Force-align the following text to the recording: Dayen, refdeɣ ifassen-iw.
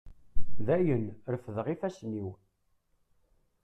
Dayen, 0.65 1.05
refdeɣ 1.33 1.67
ifassen-iw. 1.73 2.29